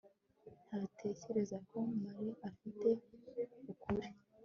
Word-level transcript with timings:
ntatekereza 0.67 1.57
ko 1.69 1.77
mariya 2.01 2.35
afite 2.49 2.87
ukuri 3.71 4.09